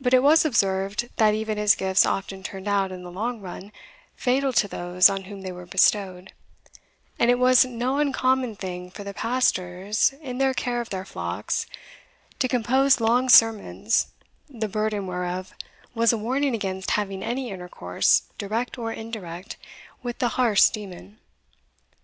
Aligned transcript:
But 0.00 0.14
it 0.14 0.22
was 0.22 0.44
observed 0.44 1.10
that 1.16 1.34
even 1.34 1.58
his 1.58 1.74
gifts 1.74 2.06
often 2.06 2.44
turned 2.44 2.68
out, 2.68 2.92
in 2.92 3.02
the 3.02 3.10
long 3.10 3.40
run, 3.40 3.72
fatal 4.14 4.52
to 4.52 4.68
those 4.68 5.10
on 5.10 5.24
whom 5.24 5.40
they 5.40 5.50
were 5.50 5.66
bestowed, 5.66 6.32
and 7.18 7.32
it 7.32 7.40
was 7.40 7.64
no 7.64 7.98
uncommon 7.98 8.54
thing 8.54 8.92
for 8.92 9.02
the 9.02 9.12
pastors, 9.12 10.12
in 10.20 10.38
their 10.38 10.54
care 10.54 10.80
of 10.80 10.90
their 10.90 11.04
flocks, 11.04 11.66
to 12.38 12.46
compose 12.46 13.00
long 13.00 13.28
sermons, 13.28 14.12
the 14.48 14.68
burden 14.68 15.04
whereof 15.08 15.52
was 15.96 16.12
a 16.12 16.16
warning 16.16 16.54
against 16.54 16.92
having 16.92 17.20
any 17.24 17.50
intercourse, 17.50 18.30
direct 18.38 18.78
or 18.78 18.92
indirect, 18.92 19.56
with 20.00 20.20
the 20.20 20.28
Harz 20.38 20.70
demon. 20.70 21.18